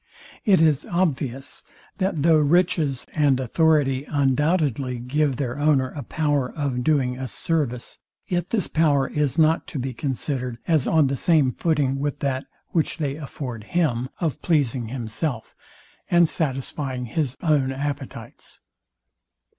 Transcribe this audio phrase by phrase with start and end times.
[0.45, 1.63] It is obvious,
[1.99, 7.99] that though riches and authority undoubtedly give their owner a power of doing us service,
[8.25, 12.45] yet this power is not to be considered as on the same footing with that,
[12.69, 15.53] which they afford him, of pleasing himself,
[16.09, 18.59] and satisfying his own appetites.